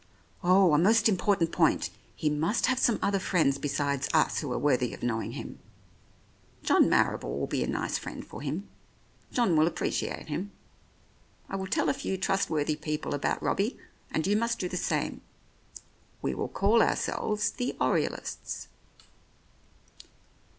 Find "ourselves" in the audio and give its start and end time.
16.81-17.51